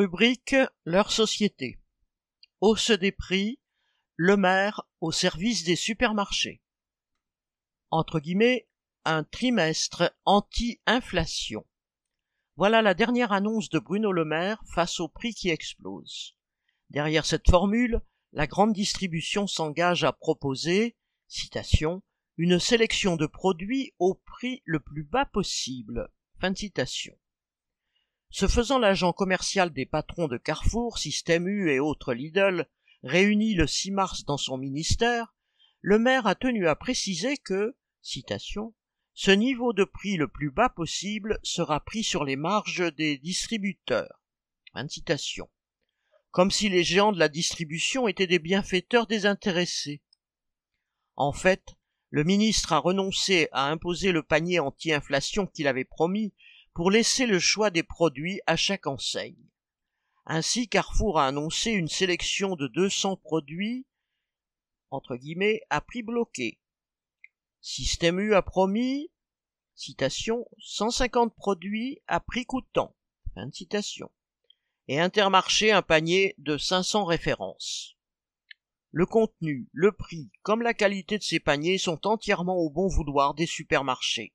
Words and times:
Rubrique 0.00 0.56
Leur 0.86 1.12
société. 1.12 1.78
Hausse 2.62 2.90
des 2.90 3.12
prix, 3.12 3.60
le 4.16 4.38
maire 4.38 4.88
au 5.02 5.12
service 5.12 5.62
des 5.64 5.76
supermarchés. 5.76 6.62
Entre 7.90 8.18
guillemets, 8.18 8.66
un 9.04 9.24
trimestre 9.24 10.10
anti-inflation. 10.24 11.66
Voilà 12.56 12.80
la 12.80 12.94
dernière 12.94 13.32
annonce 13.32 13.68
de 13.68 13.78
Bruno 13.78 14.10
Le 14.10 14.24
Maire 14.24 14.62
face 14.72 15.00
aux 15.00 15.08
prix 15.08 15.34
qui 15.34 15.50
explosent. 15.50 16.34
Derrière 16.88 17.26
cette 17.26 17.50
formule, 17.50 18.00
la 18.32 18.46
grande 18.46 18.72
distribution 18.72 19.46
s'engage 19.46 20.02
à 20.02 20.14
proposer, 20.14 20.96
une 22.38 22.58
sélection 22.58 23.16
de 23.16 23.26
produits 23.26 23.92
au 23.98 24.14
prix 24.14 24.62
le 24.64 24.80
plus 24.80 25.04
bas 25.04 25.26
possible. 25.26 26.08
Fin 26.40 26.54
citation. 26.54 27.19
Ce 28.30 28.46
faisant 28.46 28.78
l'agent 28.78 29.12
commercial 29.12 29.72
des 29.72 29.86
patrons 29.86 30.28
de 30.28 30.36
Carrefour, 30.36 30.98
Système 30.98 31.48
U 31.48 31.70
et 31.72 31.80
autres 31.80 32.14
Lidl, 32.14 32.68
réunis 33.02 33.54
le 33.54 33.66
6 33.66 33.90
mars 33.90 34.24
dans 34.24 34.36
son 34.36 34.56
ministère, 34.56 35.34
le 35.80 35.98
maire 35.98 36.28
a 36.28 36.36
tenu 36.36 36.68
à 36.68 36.76
préciser 36.76 37.36
que, 37.38 37.76
citation, 38.02 38.72
ce 39.14 39.32
niveau 39.32 39.72
de 39.72 39.84
prix 39.84 40.16
le 40.16 40.28
plus 40.28 40.50
bas 40.50 40.68
possible 40.68 41.40
sera 41.42 41.80
pris 41.80 42.04
sur 42.04 42.24
les 42.24 42.36
marges 42.36 42.94
des 42.94 43.18
distributeurs. 43.18 44.22
Fin 44.72 44.84
de 44.84 44.90
citation. 44.90 45.50
Comme 46.30 46.52
si 46.52 46.68
les 46.68 46.84
géants 46.84 47.12
de 47.12 47.18
la 47.18 47.28
distribution 47.28 48.06
étaient 48.06 48.28
des 48.28 48.38
bienfaiteurs 48.38 49.08
désintéressés. 49.08 50.02
En 51.16 51.32
fait, 51.32 51.74
le 52.10 52.22
ministre 52.22 52.72
a 52.72 52.78
renoncé 52.78 53.48
à 53.50 53.66
imposer 53.66 54.12
le 54.12 54.22
panier 54.22 54.60
anti-inflation 54.60 55.48
qu'il 55.48 55.66
avait 55.66 55.84
promis 55.84 56.32
pour 56.74 56.90
laisser 56.90 57.26
le 57.26 57.38
choix 57.38 57.70
des 57.70 57.82
produits 57.82 58.40
à 58.46 58.56
chaque 58.56 58.86
enseigne. 58.86 59.50
Ainsi, 60.26 60.68
Carrefour 60.68 61.18
a 61.18 61.26
annoncé 61.26 61.70
une 61.70 61.88
sélection 61.88 62.54
de 62.56 62.68
200 62.68 63.16
produits, 63.16 63.86
entre 64.90 65.16
guillemets, 65.16 65.62
à 65.70 65.80
prix 65.80 66.02
bloqué. 66.02 66.60
Système 67.60 68.20
U 68.20 68.34
a 68.34 68.42
promis, 68.42 69.10
citation, 69.74 70.46
150 70.58 71.34
produits 71.34 72.00
à 72.06 72.20
prix 72.20 72.46
coûtant, 72.46 72.96
fin 73.34 73.50
citation. 73.50 74.10
Et 74.88 74.98
Intermarché 74.98 75.72
un 75.72 75.82
panier 75.82 76.34
de 76.38 76.58
500 76.58 77.04
références. 77.04 77.96
Le 78.92 79.06
contenu, 79.06 79.68
le 79.72 79.92
prix, 79.92 80.30
comme 80.42 80.62
la 80.62 80.74
qualité 80.74 81.16
de 81.18 81.22
ces 81.22 81.38
paniers 81.38 81.78
sont 81.78 82.06
entièrement 82.06 82.56
au 82.56 82.70
bon 82.70 82.88
vouloir 82.88 83.34
des 83.34 83.46
supermarchés. 83.46 84.34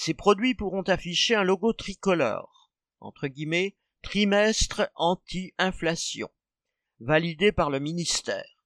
Ces 0.00 0.14
produits 0.14 0.54
pourront 0.54 0.82
afficher 0.82 1.34
un 1.34 1.42
logo 1.42 1.72
tricolore, 1.72 2.70
entre 3.00 3.26
guillemets, 3.26 3.76
trimestre 4.00 4.88
anti-inflation, 4.94 6.30
validé 7.00 7.50
par 7.50 7.68
le 7.68 7.80
ministère. 7.80 8.64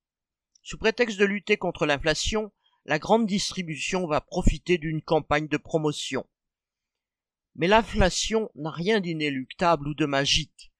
Sous 0.62 0.76
prétexte 0.76 1.18
de 1.18 1.24
lutter 1.24 1.56
contre 1.56 1.86
l'inflation, 1.86 2.52
la 2.84 2.98
grande 2.98 3.26
distribution 3.26 4.06
va 4.06 4.20
profiter 4.20 4.76
d'une 4.76 5.00
campagne 5.00 5.48
de 5.48 5.56
promotion. 5.56 6.26
Mais 7.54 7.66
l'inflation 7.66 8.50
n'a 8.54 8.70
rien 8.70 9.00
d'inéluctable 9.00 9.88
ou 9.88 9.94
de 9.94 10.04
magique. 10.04 10.70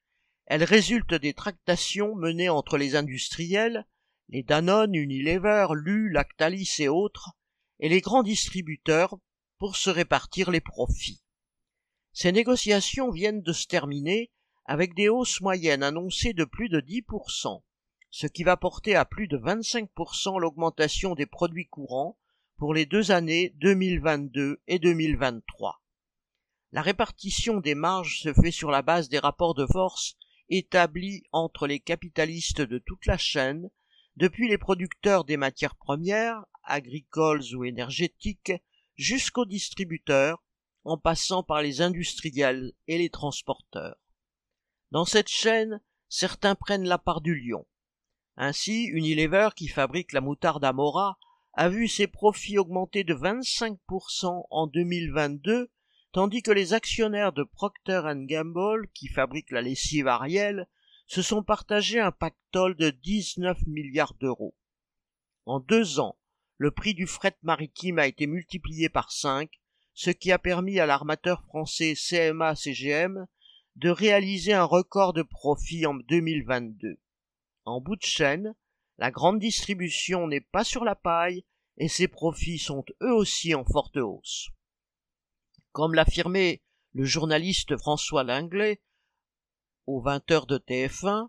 Elle 0.44 0.64
résulte 0.64 1.14
des 1.14 1.32
tractations 1.32 2.14
menées 2.14 2.50
entre 2.50 2.76
les 2.76 2.94
industriels, 2.94 3.86
les 4.28 4.42
Danone, 4.42 4.94
Unilever, 4.94 5.68
Lu, 5.72 6.10
Lactalis 6.10 6.74
et 6.80 6.88
autres, 6.88 7.30
et 7.80 7.88
les 7.88 8.02
grands 8.02 8.22
distributeurs 8.22 9.18
pour 9.62 9.76
se 9.76 9.90
répartir 9.90 10.50
les 10.50 10.60
profits. 10.60 11.22
Ces 12.12 12.32
négociations 12.32 13.12
viennent 13.12 13.42
de 13.42 13.52
se 13.52 13.68
terminer 13.68 14.32
avec 14.64 14.92
des 14.92 15.08
hausses 15.08 15.40
moyennes 15.40 15.84
annoncées 15.84 16.32
de 16.32 16.44
plus 16.44 16.68
de 16.68 16.80
10%, 16.80 17.62
ce 18.10 18.26
qui 18.26 18.42
va 18.42 18.56
porter 18.56 18.96
à 18.96 19.04
plus 19.04 19.28
de 19.28 19.38
25% 19.38 20.40
l'augmentation 20.40 21.14
des 21.14 21.26
produits 21.26 21.68
courants 21.68 22.18
pour 22.56 22.74
les 22.74 22.86
deux 22.86 23.12
années 23.12 23.54
2022 23.60 24.60
et 24.66 24.80
2023. 24.80 25.80
La 26.72 26.82
répartition 26.82 27.60
des 27.60 27.76
marges 27.76 28.18
se 28.20 28.32
fait 28.32 28.50
sur 28.50 28.72
la 28.72 28.82
base 28.82 29.08
des 29.08 29.20
rapports 29.20 29.54
de 29.54 29.66
force 29.66 30.16
établis 30.48 31.22
entre 31.30 31.68
les 31.68 31.78
capitalistes 31.78 32.62
de 32.62 32.78
toute 32.78 33.06
la 33.06 33.16
chaîne, 33.16 33.70
depuis 34.16 34.48
les 34.48 34.58
producteurs 34.58 35.22
des 35.22 35.36
matières 35.36 35.76
premières, 35.76 36.44
agricoles 36.64 37.44
ou 37.54 37.64
énergétiques, 37.64 38.54
jusqu'aux 39.02 39.44
distributeurs, 39.44 40.42
en 40.84 40.96
passant 40.96 41.42
par 41.42 41.60
les 41.60 41.80
industriels 41.80 42.72
et 42.86 42.98
les 42.98 43.10
transporteurs. 43.10 43.96
Dans 44.90 45.04
cette 45.04 45.28
chaîne, 45.28 45.80
certains 46.08 46.54
prennent 46.54 46.88
la 46.88 46.98
part 46.98 47.20
du 47.20 47.34
lion. 47.34 47.66
Ainsi, 48.36 48.84
Unilever, 48.84 49.50
qui 49.54 49.68
fabrique 49.68 50.12
la 50.12 50.20
moutarde 50.20 50.64
Amora, 50.64 51.18
a 51.54 51.68
vu 51.68 51.88
ses 51.88 52.06
profits 52.06 52.58
augmenter 52.58 53.04
de 53.04 53.14
25% 53.14 54.46
en 54.48 54.66
2022, 54.66 55.70
tandis 56.12 56.42
que 56.42 56.50
les 56.50 56.72
actionnaires 56.72 57.32
de 57.32 57.42
Procter 57.42 58.02
Gamble, 58.14 58.88
qui 58.94 59.08
fabriquent 59.08 59.50
la 59.50 59.62
lessive 59.62 60.08
Ariel, 60.08 60.66
se 61.06 61.22
sont 61.22 61.42
partagés 61.42 62.00
un 62.00 62.12
pactole 62.12 62.76
de 62.76 62.90
19 62.90 63.58
milliards 63.66 64.14
d'euros. 64.14 64.54
En 65.44 65.60
deux 65.60 66.00
ans, 66.00 66.16
le 66.62 66.70
prix 66.70 66.94
du 66.94 67.08
fret 67.08 67.36
maritime 67.42 67.98
a 67.98 68.06
été 68.06 68.28
multiplié 68.28 68.88
par 68.88 69.10
5, 69.10 69.50
ce 69.94 70.10
qui 70.10 70.30
a 70.30 70.38
permis 70.38 70.78
à 70.78 70.86
l'armateur 70.86 71.42
français 71.42 71.94
CMA-CGM 71.94 73.26
de 73.74 73.90
réaliser 73.90 74.52
un 74.52 74.62
record 74.62 75.12
de 75.12 75.22
profit 75.22 75.86
en 75.86 75.94
2022. 75.94 77.00
En 77.64 77.80
bout 77.80 77.96
de 77.96 78.04
chaîne, 78.04 78.54
la 78.98 79.10
grande 79.10 79.40
distribution 79.40 80.28
n'est 80.28 80.40
pas 80.40 80.62
sur 80.62 80.84
la 80.84 80.94
paille 80.94 81.44
et 81.78 81.88
ses 81.88 82.06
profits 82.06 82.60
sont 82.60 82.84
eux 83.02 83.12
aussi 83.12 83.56
en 83.56 83.64
forte 83.64 83.96
hausse. 83.96 84.48
Comme 85.72 85.94
l'affirmait 85.94 86.62
le 86.92 87.04
journaliste 87.04 87.76
François 87.76 88.22
Langlais 88.22 88.80
aux 89.88 90.00
20 90.00 90.30
heures 90.30 90.46
de 90.46 90.58
TF1, 90.58 91.26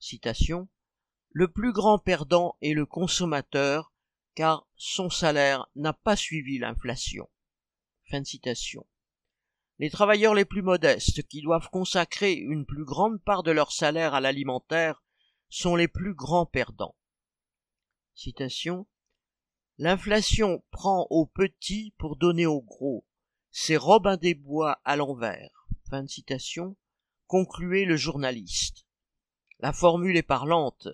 citation, 0.00 0.68
le 1.30 1.48
plus 1.48 1.72
grand 1.72 1.98
perdant 1.98 2.58
est 2.60 2.74
le 2.74 2.84
consommateur 2.84 3.90
car 4.36 4.68
son 4.76 5.10
salaire 5.10 5.66
n'a 5.74 5.94
pas 5.94 6.14
suivi 6.14 6.58
l'inflation. 6.58 7.28
Fin 8.10 8.20
de 8.20 8.26
citation. 8.26 8.86
Les 9.78 9.90
travailleurs 9.90 10.34
les 10.34 10.44
plus 10.44 10.62
modestes, 10.62 11.26
qui 11.26 11.42
doivent 11.42 11.70
consacrer 11.70 12.34
une 12.34 12.66
plus 12.66 12.84
grande 12.84 13.20
part 13.22 13.42
de 13.42 13.50
leur 13.50 13.72
salaire 13.72 14.14
à 14.14 14.20
l'alimentaire, 14.20 15.02
sont 15.48 15.74
les 15.74 15.88
plus 15.88 16.14
grands 16.14 16.46
perdants. 16.46 16.94
Citation. 18.14 18.86
L'inflation 19.78 20.62
prend 20.70 21.06
aux 21.10 21.26
petits 21.26 21.94
pour 21.98 22.16
donner 22.16 22.46
aux 22.46 22.62
gros. 22.62 23.06
C'est 23.50 23.76
Robin 23.76 24.18
des 24.18 24.34
Bois 24.34 24.80
à 24.84 24.96
l'envers. 24.96 25.66
Fin 25.88 26.02
de 26.02 26.08
citation. 26.08 26.76
Concluait 27.26 27.86
le 27.86 27.96
journaliste. 27.96 28.86
La 29.60 29.72
formule 29.72 30.16
est 30.16 30.22
parlante, 30.22 30.88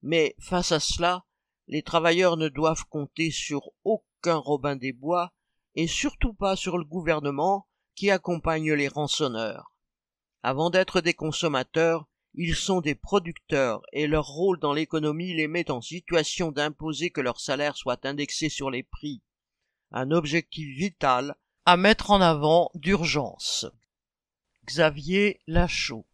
mais 0.00 0.34
face 0.38 0.72
à 0.72 0.80
cela, 0.80 1.25
les 1.68 1.82
travailleurs 1.82 2.36
ne 2.36 2.48
doivent 2.48 2.84
compter 2.88 3.30
sur 3.30 3.70
aucun 3.84 4.36
Robin 4.36 4.76
des 4.76 4.92
Bois 4.92 5.32
et 5.74 5.86
surtout 5.86 6.32
pas 6.32 6.56
sur 6.56 6.78
le 6.78 6.84
gouvernement 6.84 7.66
qui 7.94 8.10
accompagne 8.10 8.72
les 8.72 8.88
rançonneurs. 8.88 9.72
Avant 10.42 10.70
d'être 10.70 11.00
des 11.00 11.14
consommateurs, 11.14 12.06
ils 12.34 12.54
sont 12.54 12.80
des 12.80 12.94
producteurs 12.94 13.82
et 13.92 14.06
leur 14.06 14.26
rôle 14.26 14.60
dans 14.60 14.74
l'économie 14.74 15.34
les 15.34 15.48
met 15.48 15.70
en 15.70 15.80
situation 15.80 16.52
d'imposer 16.52 17.10
que 17.10 17.20
leur 17.20 17.40
salaire 17.40 17.76
soit 17.76 18.04
indexé 18.04 18.48
sur 18.48 18.70
les 18.70 18.82
prix. 18.82 19.22
Un 19.90 20.10
objectif 20.10 20.76
vital 20.76 21.34
à 21.64 21.76
mettre 21.76 22.10
en 22.10 22.20
avant 22.20 22.70
d'urgence. 22.74 23.66
Xavier 24.66 25.40
Lachaud 25.46 26.06